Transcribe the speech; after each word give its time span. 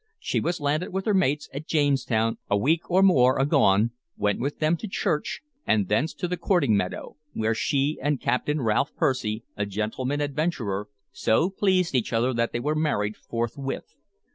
She 0.17 0.39
was 0.39 0.59
landed 0.59 0.91
with 0.91 1.05
her 1.05 1.13
mates 1.13 1.47
at 1.53 1.67
Jamestown 1.67 2.39
a 2.49 2.57
week 2.57 2.89
or 2.89 3.03
more 3.03 3.37
agone, 3.37 3.91
went 4.17 4.39
with 4.39 4.57
them 4.57 4.75
to 4.77 4.87
church 4.87 5.41
and 5.67 5.89
thence 5.89 6.15
to 6.15 6.27
the 6.27 6.37
courting 6.37 6.75
meadow, 6.75 7.17
where 7.33 7.53
she 7.53 7.99
and 8.01 8.19
Captain 8.19 8.61
Ralph 8.61 8.95
Percy, 8.95 9.43
a 9.55 9.67
gentleman 9.67 10.19
adventurer, 10.19 10.89
so 11.11 11.51
pleased 11.51 11.93
each 11.93 12.13
other 12.13 12.33
that 12.33 12.51
they 12.51 12.59
were 12.59 12.73
married 12.73 13.15
forthwith. 13.15 13.93